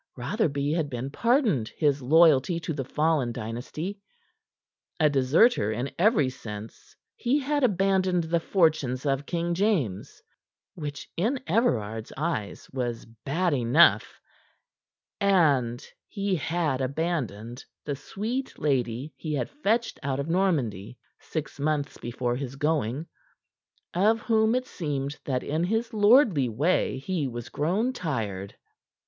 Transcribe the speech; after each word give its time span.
Rotherby 0.17 0.71
had 0.71 0.89
been 0.89 1.11
pardoned 1.11 1.67
his 1.77 2.01
loyalty 2.01 2.59
to 2.61 2.73
the 2.73 2.83
fallen 2.83 3.31
dynasty. 3.31 3.99
A 4.99 5.11
deserter 5.11 5.71
in 5.71 5.91
every 5.99 6.27
sense, 6.31 6.95
he 7.15 7.37
had 7.37 7.63
abandoned 7.63 8.23
the 8.23 8.39
fortunes 8.39 9.05
of 9.05 9.27
King 9.27 9.53
James 9.53 10.23
which 10.73 11.07
in 11.17 11.39
Everard's 11.45 12.11
eyes 12.17 12.67
was 12.71 13.05
bad 13.05 13.53
enough 13.53 14.19
and 15.19 15.85
he 16.07 16.35
had 16.35 16.81
abandoned 16.81 17.63
the 17.85 17.95
sweet 17.95 18.57
lady 18.57 19.13
he 19.17 19.35
had 19.35 19.51
fetched 19.51 19.99
out 20.01 20.19
of 20.19 20.27
Normandy 20.27 20.97
six 21.19 21.59
months 21.59 21.99
before 21.99 22.35
his 22.35 22.55
going, 22.55 23.05
of 23.93 24.19
whom 24.21 24.55
it 24.55 24.65
seemed 24.65 25.19
that 25.25 25.43
in 25.43 25.63
his 25.65 25.93
lordly 25.93 26.49
way 26.49 26.97
he 26.97 27.27
was 27.27 27.49
grown 27.49 27.93
tired. 27.93 28.55